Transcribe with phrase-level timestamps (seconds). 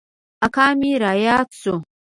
[0.45, 1.75] اکا مې راياد سو.